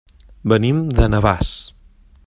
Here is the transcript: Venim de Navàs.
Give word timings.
Venim 0.53 0.79
de 1.01 1.07
Navàs. 1.17 1.53